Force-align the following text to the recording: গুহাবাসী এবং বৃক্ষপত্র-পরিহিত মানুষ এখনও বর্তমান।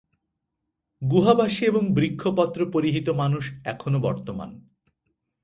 গুহাবাসী 1.01 1.63
এবং 1.65 1.83
বৃক্ষপত্র-পরিহিত 1.93 3.07
মানুষ 3.11 3.43
এখনও 3.65 3.99
বর্তমান। 3.99 4.49